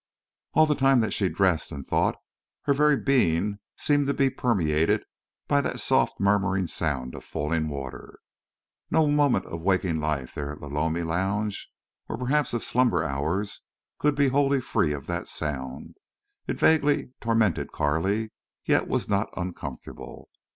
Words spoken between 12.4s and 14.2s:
of slumber hours, could